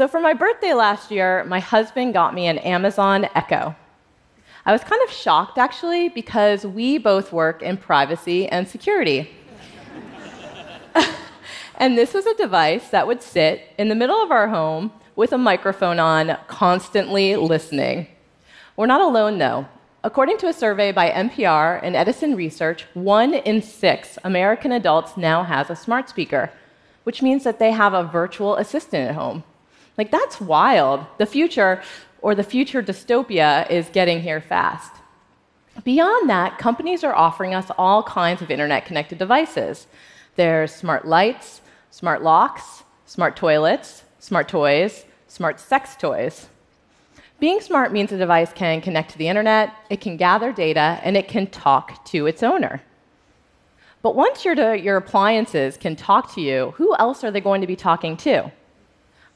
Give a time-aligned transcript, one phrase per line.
[0.00, 3.76] So, for my birthday last year, my husband got me an Amazon Echo.
[4.64, 9.28] I was kind of shocked actually because we both work in privacy and security.
[11.76, 15.34] and this was a device that would sit in the middle of our home with
[15.34, 18.06] a microphone on, constantly listening.
[18.78, 19.68] We're not alone though.
[20.02, 25.42] According to a survey by NPR and Edison Research, one in six American adults now
[25.42, 26.50] has a smart speaker,
[27.04, 29.44] which means that they have a virtual assistant at home.
[30.00, 31.04] Like, that's wild.
[31.18, 31.82] The future,
[32.22, 34.94] or the future dystopia, is getting here fast.
[35.84, 39.86] Beyond that, companies are offering us all kinds of internet connected devices.
[40.36, 46.48] There's smart lights, smart locks, smart toilets, smart toys, smart sex toys.
[47.38, 51.14] Being smart means a device can connect to the internet, it can gather data, and
[51.14, 52.80] it can talk to its owner.
[54.00, 57.66] But once your, your appliances can talk to you, who else are they going to
[57.66, 58.50] be talking to?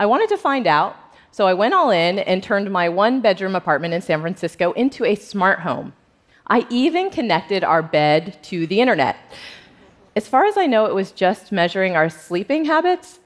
[0.00, 0.96] I wanted to find out,
[1.32, 5.04] so I went all in and turned my one bedroom apartment in San Francisco into
[5.04, 5.92] a smart home.
[6.46, 9.16] I even connected our bed to the internet.
[10.14, 13.18] As far as I know, it was just measuring our sleeping habits.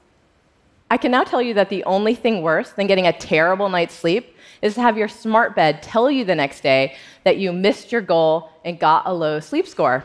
[0.89, 3.93] I can now tell you that the only thing worse than getting a terrible night's
[3.93, 7.91] sleep is to have your smart bed tell you the next day that you missed
[7.91, 10.03] your goal and got a low sleep score.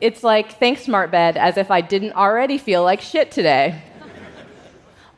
[0.00, 3.82] it's like, thanks, smart bed, as if I didn't already feel like shit today.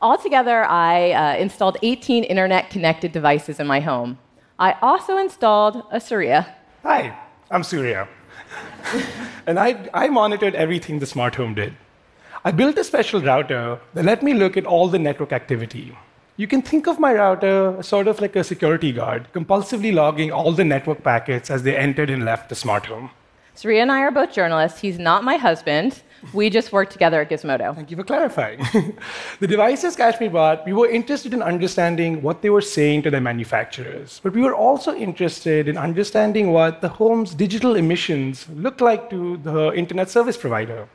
[0.03, 4.19] Altogether, I uh, installed 18 internet connected devices in my home.
[4.59, 6.53] I also installed a Surya.
[6.83, 7.17] Hi,
[7.49, 8.09] I'm Surya.
[9.47, 11.77] and I, I monitored everything the smart home did.
[12.43, 15.97] I built a special router that let me look at all the network activity.
[16.35, 20.51] You can think of my router sort of like a security guard, compulsively logging all
[20.51, 23.11] the network packets as they entered and left the smart home.
[23.55, 24.79] Surya and I are both journalists.
[24.79, 26.01] He's not my husband.
[26.33, 27.75] We just work together at Gizmodo.
[27.75, 28.59] Thank you for clarifying.
[29.39, 33.21] the devices Kashmir bought, we were interested in understanding what they were saying to their
[33.21, 34.21] manufacturers.
[34.23, 39.37] But we were also interested in understanding what the home's digital emissions looked like to
[39.37, 40.87] the internet service provider.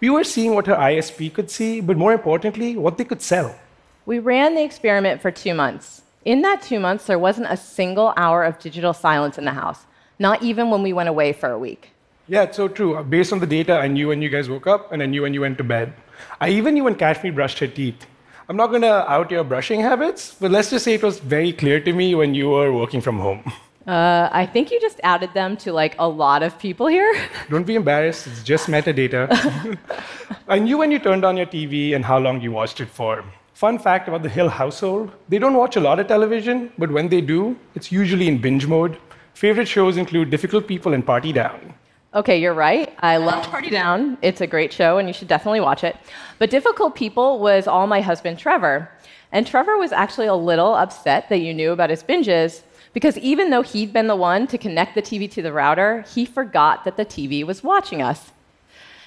[0.00, 3.56] We were seeing what her ISP could see, but more importantly, what they could sell.
[4.04, 6.02] We ran the experiment for two months.
[6.24, 9.86] In that two months, there wasn't a single hour of digital silence in the house,
[10.18, 11.93] not even when we went away for a week.
[12.26, 13.02] Yeah, it's so true.
[13.04, 15.34] Based on the data, I knew when you guys woke up, and I knew when
[15.34, 15.92] you went to bed.
[16.40, 18.06] I even knew when Kashmir brushed her teeth.
[18.48, 21.52] I'm not going to out your brushing habits, but let's just say it was very
[21.52, 23.52] clear to me when you were working from home.
[23.86, 27.14] Uh, I think you just added them to like a lot of people here.
[27.50, 29.78] Don't be embarrassed, it's just metadata.
[30.48, 33.22] I knew when you turned on your TV and how long you watched it for.
[33.52, 37.08] Fun fact about the Hill household they don't watch a lot of television, but when
[37.08, 38.98] they do, it's usually in binge mode.
[39.34, 41.74] Favorite shows include Difficult People and Party Down.
[42.14, 42.94] Okay, you're right.
[43.00, 44.16] I love Party Down.
[44.22, 45.96] It's a great show, and you should definitely watch it.
[46.38, 48.88] But Difficult People was all my husband Trevor.
[49.32, 53.50] And Trevor was actually a little upset that you knew about his binges because even
[53.50, 56.96] though he'd been the one to connect the TV to the router, he forgot that
[56.96, 58.30] the TV was watching us.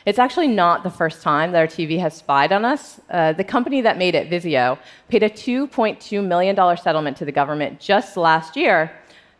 [0.05, 2.99] It's actually not the first time that our TV has spied on us.
[3.09, 7.79] Uh, the company that made it, Vizio, paid a $2.2 million settlement to the government
[7.79, 8.91] just last year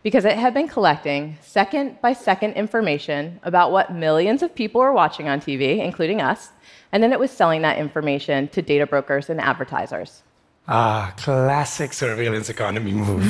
[0.08, 4.94] because it had been collecting second by second information about what millions of people were
[4.94, 6.52] watching on TV, including us,
[6.94, 10.24] and then it was selling that information to data brokers and advertisers.
[10.66, 13.26] Ah, classic surveillance economy move.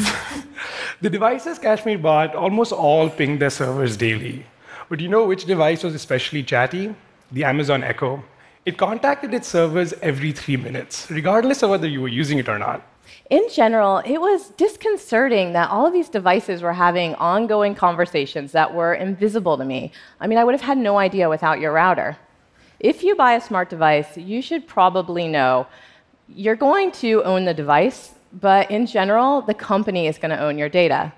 [1.02, 4.46] the devices Kashmir bought almost all pinged their servers daily.
[4.88, 6.94] But you know which device was especially chatty?
[7.32, 8.24] the Amazon Echo,
[8.66, 12.60] it contacted its servers every three minutes, regardless of whether you were using it or
[12.60, 12.86] not.
[13.30, 18.74] In general, it was disconcerting that all of these devices were having ongoing conversations that
[18.74, 19.92] were invisible to me.
[20.20, 22.18] I mean, I would have had no idea without your router.
[22.80, 25.68] If you buy a smart device, you should probably know
[26.30, 30.58] you're going to own the device, but in general, the company is going to own
[30.58, 31.14] your data.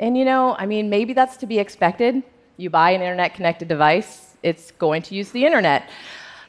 [0.00, 2.22] And you know, I mean, maybe that's to be expected.
[2.56, 5.88] You buy an internet connected device, it's going to use the internet.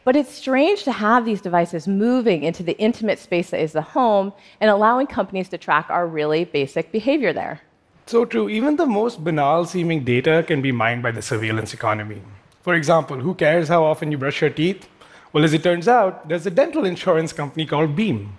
[0.04, 3.82] But it's strange to have these devices moving into the intimate space that is the
[3.82, 7.62] home and allowing companies to track our really basic behavior there.
[8.06, 8.50] So true.
[8.50, 12.22] Even the most banal seeming data can be mined by the surveillance economy.
[12.62, 14.88] For example, who cares how often you brush your teeth?
[15.32, 18.36] Well, as it turns out, there's a dental insurance company called Beam.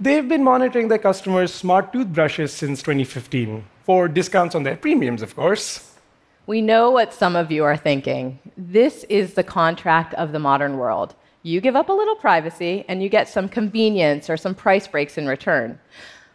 [0.00, 5.36] They've been monitoring their customers' smart toothbrushes since 2015 for discounts on their premiums, of
[5.36, 5.93] course.
[6.46, 8.38] We know what some of you are thinking.
[8.56, 11.14] This is the contract of the modern world.
[11.42, 15.16] You give up a little privacy and you get some convenience or some price breaks
[15.16, 15.78] in return.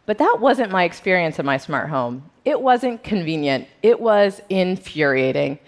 [0.07, 2.27] But that wasn't my experience in my smart home.
[2.43, 5.59] It wasn't convenient, it was infuriating.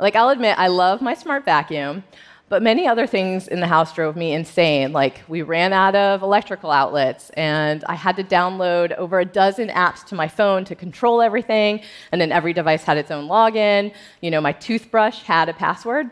[0.00, 2.02] Like, I'll admit, I love my smart vacuum,
[2.50, 4.92] But many other things in the house drove me insane.
[4.92, 9.68] Like, we ran out of electrical outlets, and I had to download over a dozen
[9.70, 11.80] apps to my phone to control everything.
[12.12, 13.94] And then every device had its own login.
[14.20, 16.10] You know, my toothbrush had a password.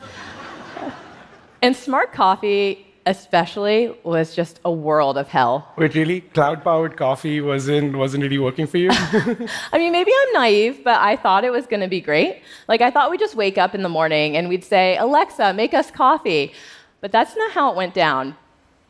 [1.62, 5.72] and smart coffee especially was just a world of hell.
[5.78, 6.20] Wait, really?
[6.20, 8.90] Cloud powered coffee wasn't, wasn't really working for you?
[9.72, 12.42] I mean, maybe I'm naive, but I thought it was going to be great.
[12.68, 15.72] Like, I thought we'd just wake up in the morning and we'd say, Alexa, make
[15.72, 16.52] us coffee.
[17.00, 18.36] But that's not how it went down.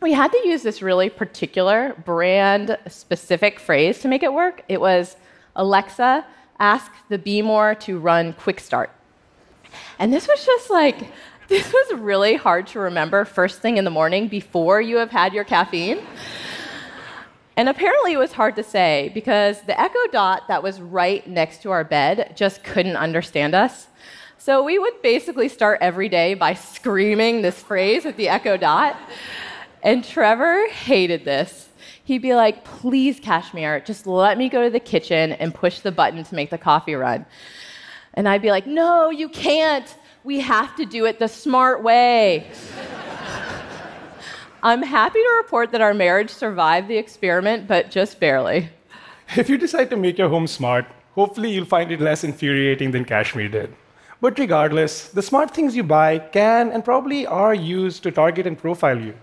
[0.00, 4.64] We had to use this really particular brand specific phrase to make it work.
[4.68, 5.16] It was,
[5.54, 6.26] Alexa,
[6.58, 8.90] ask the Behmor to run Quick Start.
[10.00, 11.12] And this was just like,
[11.48, 15.32] this was really hard to remember first thing in the morning before you have had
[15.32, 15.98] your caffeine.
[17.56, 21.62] And apparently it was hard to say because the Echo Dot that was right next
[21.62, 23.86] to our bed just couldn't understand us.
[24.36, 28.96] So we would basically start every day by screaming this phrase at the Echo Dot.
[29.82, 31.70] And Trevor hated this.
[32.04, 35.92] He'd be like, please, Kashmir, just let me go to the kitchen and push the
[35.92, 37.24] button to make the coffee run.
[38.12, 39.96] And I'd be like, no, you can't.
[40.28, 42.46] We have to do it the smart way.
[44.62, 48.68] I'm happy to report that our marriage survived the experiment, but just barely.
[49.38, 50.84] If you decide to make your home smart,
[51.14, 53.74] hopefully you'll find it less infuriating than Kashmir did.
[54.20, 58.58] But regardless, the smart things you buy can and probably are used to target and
[58.58, 59.14] profile you.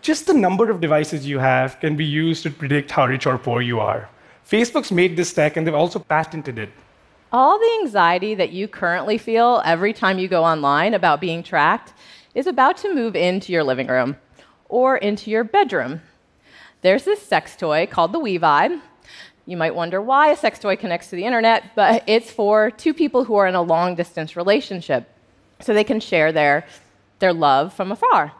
[0.00, 3.36] Just the number of devices you have can be used to predict how rich or
[3.36, 4.08] poor you are.
[4.50, 6.70] Facebook's made this tech and they've also patented it.
[7.32, 11.92] All the anxiety that you currently feel every time you go online about being tracked
[12.34, 14.16] is about to move into your living room
[14.68, 16.02] or into your bedroom.
[16.82, 18.80] There's this sex toy called the We-Vibe.
[19.46, 22.92] You might wonder why a sex toy connects to the internet, but it's for two
[22.92, 25.08] people who are in a long distance relationship
[25.60, 26.66] so they can share their,
[27.20, 28.32] their love from afar.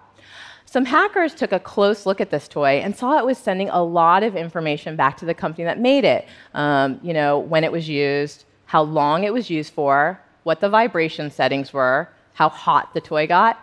[0.65, 3.85] Some hackers took a close look at this toy and saw it was sending a
[3.85, 6.27] lot of information back to the company that made it.
[6.55, 10.69] Um, you know, when it was used, how long it was used for, what the
[10.69, 13.59] vibration settings were, how hot the toy got.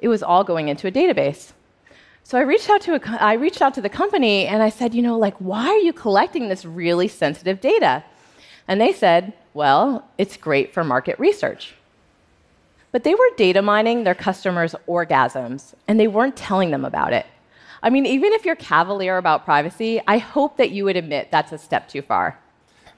[0.00, 1.52] It was all going into a database.
[2.24, 4.94] So I reached out to a, I reached out to the company and I said,
[4.94, 8.02] you know, like why are you collecting this really sensitive data?
[8.66, 11.74] And they said, well, it's great for market research.
[12.92, 17.26] But they were data mining their customers' orgasms and they weren't telling them about it.
[17.82, 21.52] I mean, even if you're cavalier about privacy, I hope that you would admit that's
[21.52, 22.38] a step too far.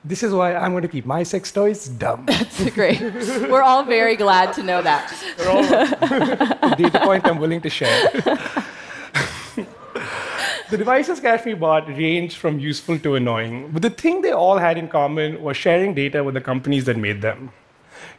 [0.04, 2.24] This is why I'm going to keep my sex toys dumb.
[2.28, 3.00] That's great.
[3.00, 5.12] We're all very glad to know that.
[5.46, 5.62] all
[6.76, 8.10] data point I'm willing to share.
[10.70, 14.78] the devices Kashmir bought ranged from useful to annoying, but the thing they all had
[14.78, 17.50] in common was sharing data with the companies that made them.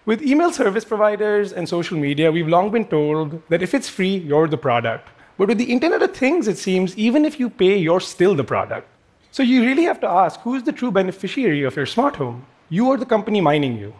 [0.06, 4.18] With email service providers and social media, we've long been told that if it's free,
[4.18, 5.08] you're the product.
[5.38, 8.44] But with the Internet of Things, it seems even if you pay, you're still the
[8.44, 8.88] product.
[9.32, 12.46] So you really have to ask who's the true beneficiary of your smart home?
[12.70, 13.94] You or the company mining you?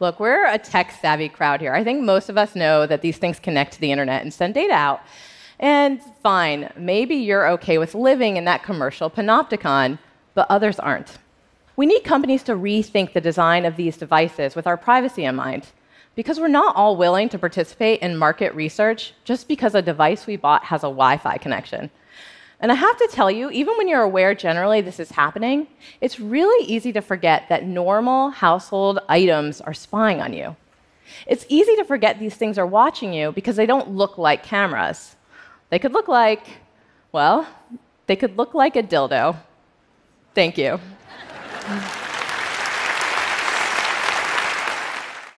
[0.00, 1.74] Look, we're a tech savvy crowd here.
[1.74, 4.54] I think most of us know that these things connect to the internet and send
[4.54, 5.00] data out.
[5.60, 9.98] And fine, maybe you're okay with living in that commercial panopticon,
[10.34, 11.18] but others aren't.
[11.76, 15.68] We need companies to rethink the design of these devices with our privacy in mind.
[16.14, 20.36] Because we're not all willing to participate in market research just because a device we
[20.36, 21.90] bought has a Wi Fi connection.
[22.62, 25.66] And I have to tell you, even when you're aware generally this is happening,
[26.00, 30.54] it's really easy to forget that normal household items are spying on you.
[31.26, 35.16] It's easy to forget these things are watching you because they don't look like cameras.
[35.70, 36.46] They could look like,
[37.10, 37.48] well,
[38.06, 39.36] they could look like a dildo.
[40.34, 40.78] Thank you.